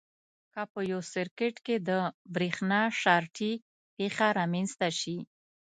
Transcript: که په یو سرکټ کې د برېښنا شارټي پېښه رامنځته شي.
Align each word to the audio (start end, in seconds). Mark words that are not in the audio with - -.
که 0.53 0.61
په 0.71 0.79
یو 0.91 1.01
سرکټ 1.13 1.55
کې 1.65 1.75
د 1.87 1.89
برېښنا 2.35 2.81
شارټي 3.01 3.51
پېښه 3.95 4.27
رامنځته 4.39 4.87
شي. 4.99 5.17